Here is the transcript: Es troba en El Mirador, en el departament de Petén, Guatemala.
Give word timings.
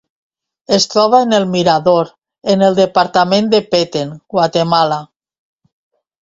Es 0.77 0.85
troba 0.93 1.19
en 1.25 1.35
El 1.39 1.45
Mirador, 1.55 2.09
en 2.55 2.63
el 2.69 2.79
departament 2.79 3.53
de 3.53 3.61
Petén, 3.77 4.15
Guatemala. 4.37 4.99